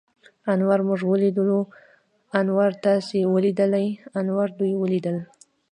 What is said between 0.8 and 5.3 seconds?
موږ وليدلو. انور تاسې وليدليٙ؟ انور دوی وليدل.